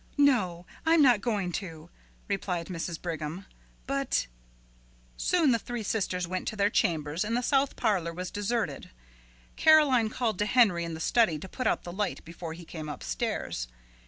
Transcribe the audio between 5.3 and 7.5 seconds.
the three sisters went to their chambers and the